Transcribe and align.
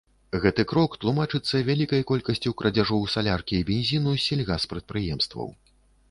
Гэты 0.43 0.63
крок 0.69 0.95
тлумачыцца 1.01 1.59
вялікай 1.67 2.01
колькасцю 2.11 2.53
крадзяжоў 2.61 3.05
саляркі 3.15 3.55
і 3.59 3.67
бензіну 3.67 4.15
з 4.15 4.23
сельгаспрадпрыемстваў. 4.29 5.47